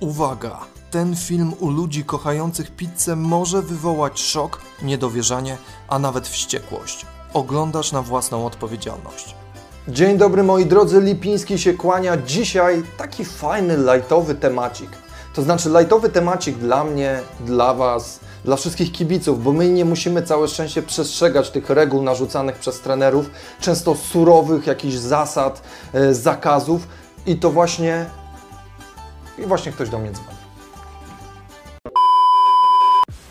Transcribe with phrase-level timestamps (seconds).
[0.00, 0.58] Uwaga!
[0.90, 5.56] Ten film u ludzi kochających pizzę może wywołać szok, niedowierzanie,
[5.88, 7.06] a nawet wściekłość.
[7.34, 9.34] Oglądasz na własną odpowiedzialność.
[9.88, 12.16] Dzień dobry moi drodzy, Lipiński się kłania.
[12.16, 14.90] Dzisiaj taki fajny, lightowy temacik.
[15.34, 20.22] To znaczy lightowy temacik dla mnie, dla Was, dla wszystkich kibiców, bo my nie musimy
[20.22, 23.30] całe szczęście przestrzegać tych reguł narzucanych przez trenerów,
[23.60, 25.62] często surowych jakichś zasad,
[25.92, 26.88] e, zakazów
[27.26, 28.06] i to właśnie
[29.40, 30.38] i właśnie ktoś do mnie dzwoni.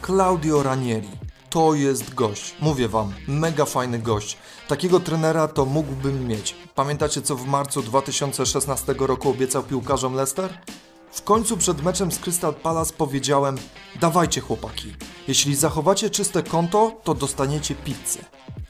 [0.06, 1.10] Claudio Ranieri.
[1.50, 2.56] To jest gość.
[2.60, 4.38] Mówię wam, mega fajny gość.
[4.68, 6.56] Takiego trenera to mógłbym mieć.
[6.76, 10.58] Pamiętacie co w marcu 2016 roku obiecał piłkarzom Leicester?
[11.12, 13.58] W końcu przed meczem z Crystal Palace powiedziałem:
[14.02, 14.96] Dawajcie chłopaki,
[15.28, 18.20] jeśli zachowacie czyste konto, to dostaniecie pizzę.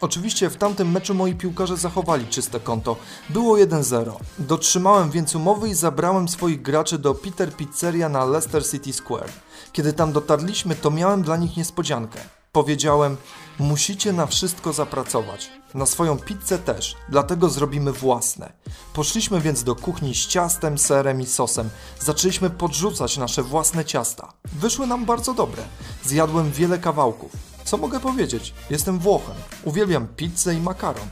[0.02, 2.96] Oczywiście w tamtym meczu moi piłkarze zachowali czyste konto.
[3.30, 4.12] Było 1-0.
[4.40, 9.32] Dotrzymałem więc umowy i zabrałem swoich graczy do Peter Pizzeria na Leicester City Square.
[9.74, 12.20] Kiedy tam dotarliśmy, to miałem dla nich niespodziankę.
[12.52, 13.18] Powiedziałem,
[13.60, 15.50] musicie na wszystko zapracować.
[15.74, 18.54] Na swoją pizzę też, dlatego zrobimy własne.
[18.94, 21.70] Poszliśmy więc do kuchni z ciastem, serem i sosem.
[22.00, 24.34] Zaczęliśmy podrzucać nasze własne ciasta.
[24.54, 25.64] Wyszły nam bardzo dobre.
[26.04, 27.49] Zjadłem wiele kawałków.
[27.70, 28.54] Co mogę powiedzieć?
[28.70, 29.36] Jestem Włochem.
[29.64, 31.08] Uwielbiam pizzę i makaron.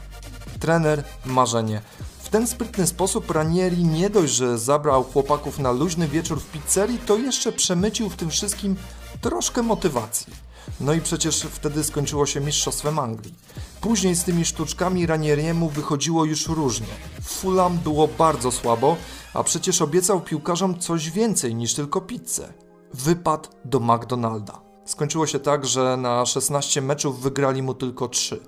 [0.60, 1.82] Trener, marzenie.
[2.20, 7.00] W ten sprytny sposób Ranieri nie dość, że zabrał chłopaków na luźny wieczór w pizzerii,
[7.00, 8.76] to jeszcze przemycił w tym wszystkim
[9.22, 10.34] troszkę motywacji.
[10.80, 13.36] No i przecież wtedy skończyło się Mistrzostwem Anglii.
[13.82, 16.94] Później z tymi sztuczkami Ranieriemu wychodziło już różnie.
[17.24, 18.96] Fulham było bardzo słabo,
[19.34, 22.54] a przecież obiecał piłkarzom coś więcej niż tylko pizzę.
[22.94, 24.67] Wypad do McDonalda.
[24.88, 28.40] Skończyło się tak, że na 16 meczów wygrali mu tylko 3.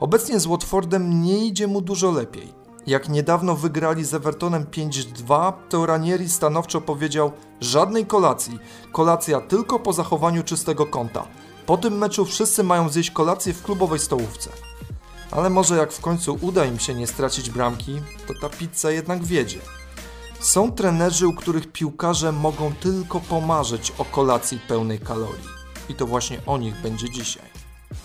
[0.00, 2.52] Obecnie z Watfordem nie idzie mu dużo lepiej.
[2.86, 8.58] Jak niedawno wygrali z Evertonem 5-2, to Ranieri stanowczo powiedział żadnej kolacji.
[8.92, 11.26] Kolacja tylko po zachowaniu czystego konta.
[11.66, 14.50] Po tym meczu wszyscy mają zjeść kolację w klubowej stołówce.
[15.30, 19.24] Ale może jak w końcu uda im się nie stracić bramki, to ta pizza jednak
[19.24, 19.58] wiedzie.
[20.40, 25.53] Są trenerzy, u których piłkarze mogą tylko pomarzyć o kolacji pełnej kalorii.
[25.88, 27.48] I to właśnie o nich będzie dzisiaj.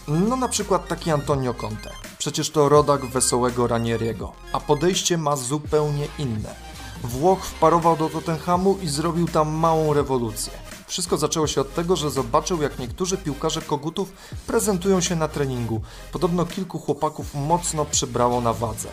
[0.08, 1.92] No na przykład taki Antonio Conte.
[2.18, 6.56] Przecież to rodak wesołego Ranieriego, a podejście ma zupełnie inne.
[7.04, 10.54] Włoch wparował do Tottenhamu i zrobił tam małą rewolucję.
[10.88, 14.14] Wszystko zaczęło się od tego, że zobaczył, jak niektórzy piłkarze kogutów
[14.48, 15.82] prezentują się na treningu.
[16.12, 18.90] Podobno kilku chłopaków mocno przybrało na wadze.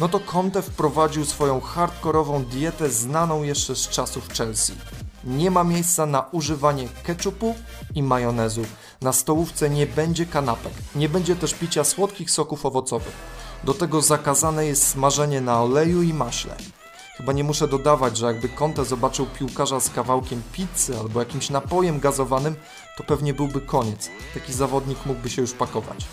[0.00, 4.72] No to Conte wprowadził swoją hardkorową dietę znaną jeszcze z czasów Chelsea.
[5.26, 7.54] Nie ma miejsca na używanie ketchupu
[7.94, 8.62] i majonezu.
[9.02, 13.14] Na stołówce nie będzie kanapek, nie będzie też picia słodkich soków owocowych.
[13.64, 16.56] Do tego zakazane jest smażenie na oleju i maśle.
[17.16, 22.00] Chyba nie muszę dodawać, że jakby Conte zobaczył piłkarza z kawałkiem pizzy albo jakimś napojem
[22.00, 22.56] gazowanym,
[22.96, 24.10] to pewnie byłby koniec.
[24.34, 26.06] Taki zawodnik mógłby się już pakować.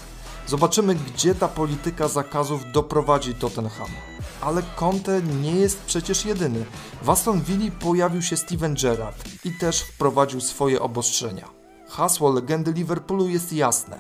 [0.48, 4.13] Zobaczymy, gdzie ta polityka zakazów doprowadzi Tottenham.
[4.46, 6.66] Ale Conte nie jest przecież jedyny.
[7.02, 11.50] W Aston Villa pojawił się Steven Gerrard i też wprowadził swoje obostrzenia.
[11.90, 14.00] Hasło legendy Liverpoolu jest jasne.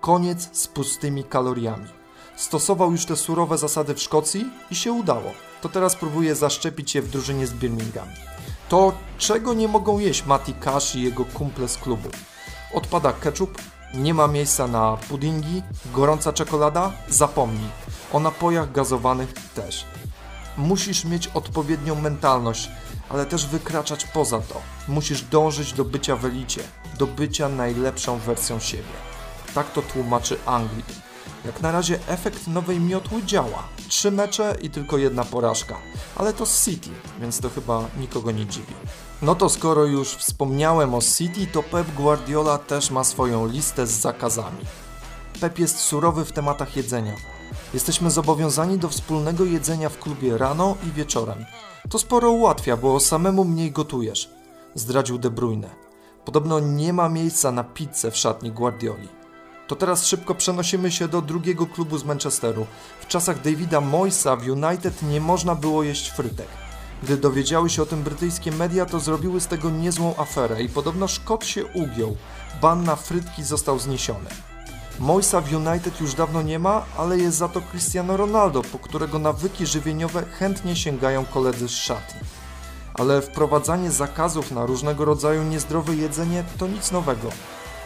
[0.00, 1.88] Koniec z pustymi kaloriami.
[2.36, 5.32] Stosował już te surowe zasady w Szkocji i się udało.
[5.60, 8.08] To teraz próbuje zaszczepić je w drużynie z Birmingham.
[8.68, 12.08] To czego nie mogą jeść Mati Cash i jego kumple z klubu?
[12.74, 13.58] Odpada ketchup,
[13.94, 15.62] nie ma miejsca na puddingi,
[15.94, 16.92] gorąca czekolada?
[17.08, 17.81] Zapomnij.
[18.12, 19.84] O napojach gazowanych też.
[20.56, 22.70] Musisz mieć odpowiednią mentalność,
[23.08, 24.60] ale też wykraczać poza to.
[24.88, 26.62] Musisz dążyć do bycia w elicie,
[26.98, 28.92] do bycia najlepszą wersją siebie.
[29.54, 30.86] Tak to tłumaczy Anglik.
[31.44, 33.68] Jak na razie efekt nowej miotły działa.
[33.88, 35.78] Trzy mecze i tylko jedna porażka.
[36.16, 36.90] Ale to City,
[37.20, 38.74] więc to chyba nikogo nie dziwi.
[39.22, 43.90] No to skoro już wspomniałem o City, to Pep Guardiola też ma swoją listę z
[43.90, 44.64] zakazami.
[45.40, 47.12] Pep jest surowy w tematach jedzenia.
[47.74, 51.44] Jesteśmy zobowiązani do wspólnego jedzenia w klubie rano i wieczorem.
[51.88, 54.30] To sporo ułatwia, bo samemu mniej gotujesz,
[54.74, 55.70] zdradził De Bruyne.
[56.24, 59.08] Podobno nie ma miejsca na pizzę w szatni Guardioli.
[59.66, 62.66] To teraz szybko przenosimy się do drugiego klubu z Manchesteru.
[63.00, 66.48] W czasach Davida Moysa w United nie można było jeść frytek.
[67.02, 71.08] Gdy dowiedziały się o tym brytyjskie media, to zrobiły z tego niezłą aferę i podobno
[71.08, 72.16] Szkot się ugiął.
[72.62, 74.30] Ban na frytki został zniesiony.
[75.02, 79.18] Moisa w United już dawno nie ma, ale jest za to Cristiano Ronaldo, po którego
[79.18, 82.20] nawyki żywieniowe chętnie sięgają koledzy z szatni.
[82.94, 87.28] Ale wprowadzanie zakazów na różnego rodzaju niezdrowe jedzenie to nic nowego.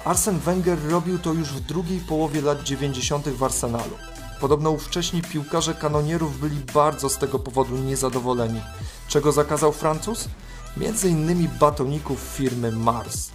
[0.05, 3.29] Arsen Wenger robił to już w drugiej połowie lat 90.
[3.29, 3.97] w Arsenalu.
[4.41, 8.61] Podobno ówcześni piłkarze kanonierów byli bardzo z tego powodu niezadowoleni.
[9.09, 10.29] Czego zakazał Francuz?
[10.77, 13.31] między innymi batoników firmy Mars.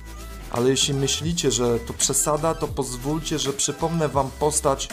[0.52, 4.88] Ale jeśli myślicie, że to przesada, to pozwólcie, że przypomnę Wam postać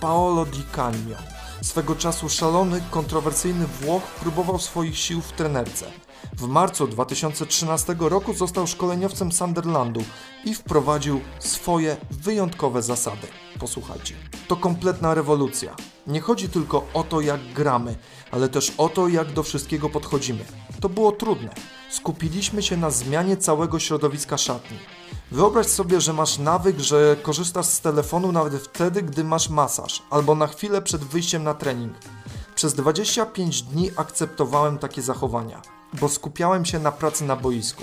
[0.00, 1.16] Paolo Di Canio.
[1.62, 5.86] Swego czasu szalony, kontrowersyjny Włoch próbował swoich sił w trenerce.
[6.32, 10.04] W marcu 2013 roku został szkoleniowcem Sunderlandu
[10.44, 13.26] i wprowadził swoje wyjątkowe zasady.
[13.58, 14.14] Posłuchajcie.
[14.48, 15.76] To kompletna rewolucja.
[16.06, 17.96] Nie chodzi tylko o to, jak gramy,
[18.30, 20.44] ale też o to, jak do wszystkiego podchodzimy.
[20.80, 21.54] To było trudne.
[21.90, 24.78] Skupiliśmy się na zmianie całego środowiska szatni.
[25.30, 30.34] Wyobraź sobie, że masz nawyk, że korzystasz z telefonu nawet wtedy, gdy masz masaż, albo
[30.34, 31.94] na chwilę przed wyjściem na trening.
[32.54, 35.62] Przez 25 dni akceptowałem takie zachowania,
[36.00, 37.82] bo skupiałem się na pracy na boisku.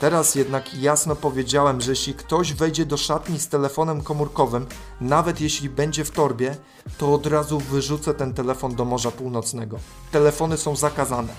[0.00, 4.66] Teraz jednak jasno powiedziałem, że jeśli ktoś wejdzie do szatni z telefonem komórkowym,
[5.00, 6.56] nawet jeśli będzie w torbie,
[6.98, 9.78] to od razu wyrzucę ten telefon do Morza Północnego.
[10.10, 11.32] Telefony są zakazane.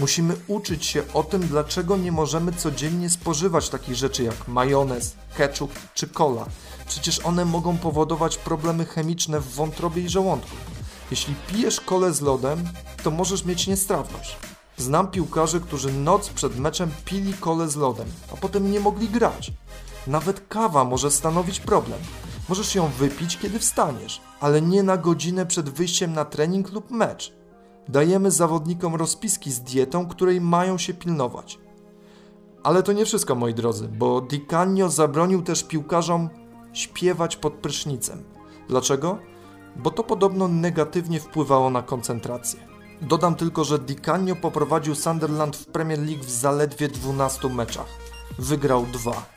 [0.00, 5.72] Musimy uczyć się o tym, dlaczego nie możemy codziennie spożywać takich rzeczy jak majonez, ketchup
[5.94, 6.46] czy cola.
[6.86, 10.56] Przecież one mogą powodować problemy chemiczne w wątrobie i żołądku.
[11.10, 12.64] Jeśli pijesz kolę z lodem,
[13.02, 14.36] to możesz mieć niestrawność.
[14.76, 19.52] Znam piłkarzy, którzy noc przed meczem pili kolę z lodem, a potem nie mogli grać.
[20.06, 21.98] Nawet kawa może stanowić problem.
[22.48, 27.32] Możesz ją wypić, kiedy wstaniesz, ale nie na godzinę przed wyjściem na trening lub mecz.
[27.88, 31.58] Dajemy zawodnikom rozpiski z dietą, której mają się pilnować.
[32.62, 36.28] Ale to nie wszystko, moi drodzy, bo Di Canio zabronił też piłkarzom
[36.72, 38.24] śpiewać pod prysznicem.
[38.68, 39.18] Dlaczego?
[39.76, 42.60] Bo to podobno negatywnie wpływało na koncentrację.
[43.02, 47.86] Dodam tylko, że Di Canio poprowadził Sunderland w Premier League w zaledwie 12 meczach.
[48.38, 49.34] Wygrał dwa.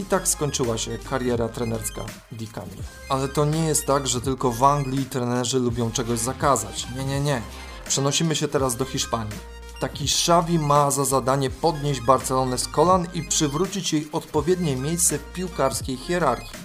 [0.00, 2.82] I tak skończyła się kariera trenerska Di Canio.
[3.08, 6.86] Ale to nie jest tak, że tylko w Anglii trenerzy lubią czegoś zakazać.
[6.96, 7.42] Nie, nie, nie.
[7.90, 9.38] Przenosimy się teraz do Hiszpanii.
[9.80, 15.32] Taki Xavi ma za zadanie podnieść Barcelonę z kolan i przywrócić jej odpowiednie miejsce w
[15.32, 16.58] piłkarskiej hierarchii.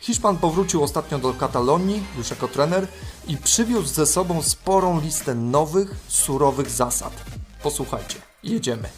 [0.00, 2.86] Hiszpan powrócił ostatnio do Katalonii, już jako trener,
[3.28, 7.12] i przywiózł ze sobą sporą listę nowych, surowych zasad.
[7.62, 8.88] Posłuchajcie, jedziemy.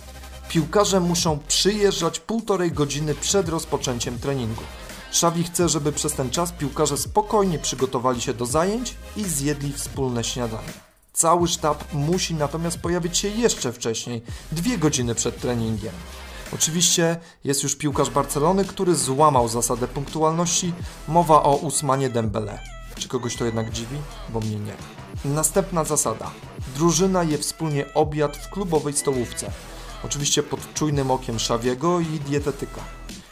[0.49, 4.63] Piłkarze muszą przyjeżdżać półtorej godziny przed rozpoczęciem treningu.
[5.11, 10.25] Xavi chce, żeby przez ten czas piłkarze spokojnie przygotowali się do zajęć i zjedli wspólne
[10.25, 10.90] śniadanie.
[11.21, 14.23] Cały sztab musi natomiast pojawić się jeszcze wcześniej,
[14.53, 15.93] dwie godziny przed treningiem.
[16.55, 20.73] Oczywiście jest już piłkarz Barcelony, który złamał zasadę punktualności.
[21.09, 22.59] Mowa o Usmanie Dembele.
[22.99, 23.97] Czy kogoś to jednak dziwi?
[24.29, 24.75] Bo mnie nie.
[25.25, 26.31] Następna zasada.
[26.75, 29.51] Drużyna je wspólnie obiad w klubowej stołówce.
[30.05, 32.81] Oczywiście pod czujnym okiem Szawiego i dietetyka.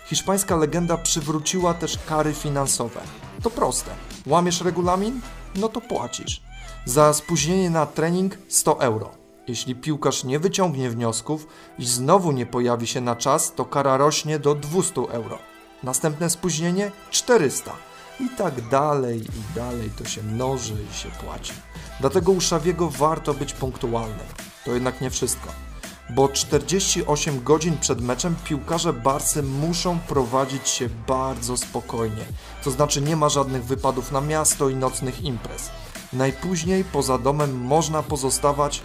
[0.07, 3.01] Hiszpańska legenda przywróciła też kary finansowe.
[3.43, 3.91] To proste.
[4.27, 5.21] Łamiesz regulamin?
[5.55, 6.43] No to płacisz.
[6.85, 9.11] Za spóźnienie na trening 100 euro.
[9.49, 11.47] Jeśli piłkarz nie wyciągnie wniosków
[11.79, 15.39] i znowu nie pojawi się na czas, to kara rośnie do 200 euro.
[15.83, 17.73] Następne spóźnienie 400.
[18.21, 21.53] I tak dalej, i dalej to się mnoży i się płaci.
[22.01, 24.27] Dlatego u Szawiego warto być punktualnym.
[24.65, 25.68] To jednak nie wszystko.
[26.11, 32.25] Bo 48 godzin przed meczem piłkarze Barsy muszą prowadzić się bardzo spokojnie.
[32.65, 35.71] To znaczy nie ma żadnych wypadów na miasto i nocnych imprez.
[36.13, 38.83] Najpóźniej poza domem można pozostawać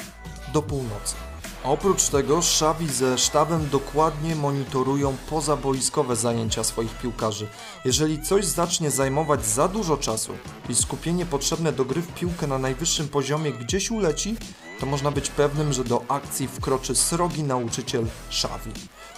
[0.54, 1.16] do północy.
[1.64, 7.48] Oprócz tego Szawi ze sztabem dokładnie monitorują pozaboiskowe zajęcia swoich piłkarzy.
[7.86, 10.34] Jeżeli coś zacznie zajmować za dużo czasu
[10.70, 14.36] i skupienie potrzebne do gry w piłkę na najwyższym poziomie gdzieś uleci,
[14.80, 18.72] to można być pewnym, że do akcji wkroczy srogi nauczyciel Szawi.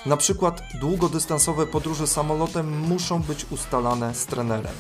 [0.05, 4.73] Na przykład długodystansowe podróże samolotem muszą być ustalane z trenerem.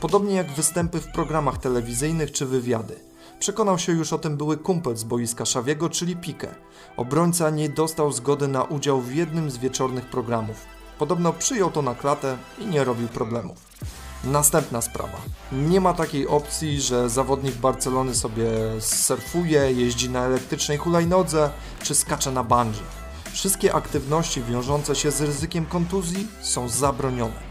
[0.00, 3.00] Podobnie jak występy w programach telewizyjnych czy wywiady.
[3.38, 6.54] Przekonał się już o tym były kumpel z boiska Szawiego, czyli Pique.
[6.96, 10.66] Obrońca nie dostał zgody na udział w jednym z wieczornych programów.
[10.98, 13.56] Podobno przyjął to na klatę i nie robił problemów.
[14.24, 15.18] Następna sprawa.
[15.52, 18.46] Nie ma takiej opcji, że zawodnik Barcelony sobie
[18.80, 21.50] surfuje, jeździ na elektrycznej hulajnodze
[21.82, 22.82] czy skacze na bungee.
[23.32, 27.48] Wszystkie aktywności wiążące się z ryzykiem kontuzji są zabronione.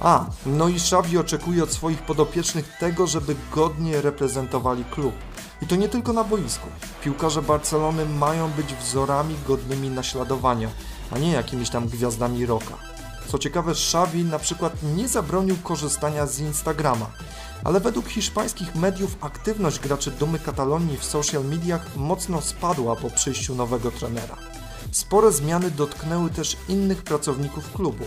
[0.00, 5.14] A, no i Xavi oczekuje od swoich podopiecznych tego, żeby godnie reprezentowali klub.
[5.62, 6.68] I to nie tylko na boisku.
[7.04, 10.68] Piłkarze Barcelony mają być wzorami godnymi naśladowania,
[11.10, 12.74] a nie jakimiś tam gwiazdami rocka.
[13.28, 17.10] Co ciekawe, Xavi na przykład nie zabronił korzystania z Instagrama,
[17.64, 23.54] ale według hiszpańskich mediów aktywność graczy Dumy Katalonii w social mediach mocno spadła po przyjściu
[23.54, 24.36] nowego trenera.
[24.92, 28.04] Spore zmiany dotknęły też innych pracowników klubu.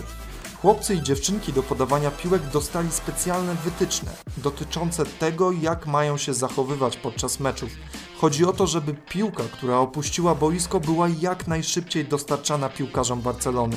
[0.62, 6.96] Chłopcy i dziewczynki do podawania piłek dostali specjalne wytyczne dotyczące tego, jak mają się zachowywać
[6.96, 7.70] podczas meczów,
[8.22, 13.76] Chodzi o to, żeby piłka, która opuściła boisko, była jak najszybciej dostarczana piłkarzom Barcelony.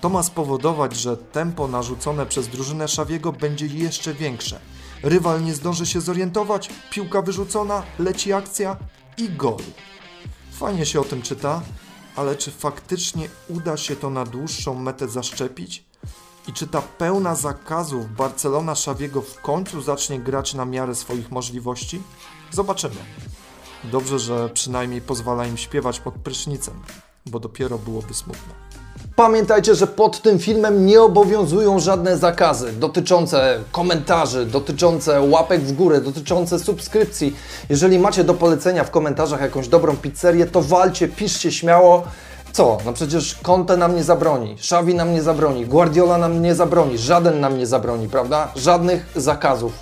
[0.00, 4.60] To ma spowodować, że tempo narzucone przez drużynę Xaviego będzie jeszcze większe.
[5.02, 8.76] Rywal nie zdąży się zorientować, piłka wyrzucona, leci akcja
[9.18, 9.62] i gol.
[10.52, 11.62] Fajnie się o tym czyta,
[12.16, 15.84] ale czy faktycznie uda się to na dłuższą metę zaszczepić?
[16.48, 22.02] I czy ta pełna zakazów Barcelona Xaviego w końcu zacznie grać na miarę swoich możliwości?
[22.50, 22.96] Zobaczymy.
[23.92, 26.74] Dobrze, że przynajmniej pozwala im śpiewać pod prysznicem,
[27.26, 28.54] bo dopiero byłoby smutno.
[29.16, 36.00] Pamiętajcie, że pod tym filmem nie obowiązują żadne zakazy dotyczące komentarzy, dotyczące łapek w górę,
[36.00, 37.36] dotyczące subskrypcji.
[37.68, 42.02] Jeżeli macie do polecenia w komentarzach jakąś dobrą pizzerię, to walcie, piszcie śmiało.
[42.52, 42.78] Co?
[42.84, 47.40] No przecież Conte nam nie zabroni, Xavi nam nie zabroni, Guardiola nam nie zabroni, żaden
[47.40, 48.52] nam nie zabroni, prawda?
[48.56, 49.72] Żadnych zakazów.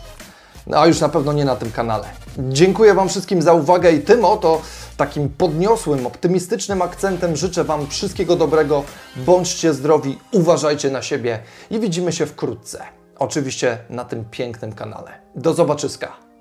[0.66, 2.23] No, a już na pewno nie na tym kanale.
[2.38, 4.62] Dziękuję Wam wszystkim za uwagę i tym oto
[4.96, 8.84] takim podniosłym, optymistycznym akcentem życzę Wam wszystkiego dobrego.
[9.16, 11.38] Bądźcie zdrowi, uważajcie na siebie
[11.70, 12.82] i widzimy się wkrótce.
[13.18, 15.10] Oczywiście na tym pięknym kanale.
[15.36, 16.33] Do zobaczyska.